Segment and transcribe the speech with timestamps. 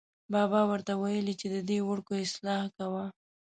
[0.33, 3.05] بابا ور ته ویلې چې ددې وړکو اصلاح کوه.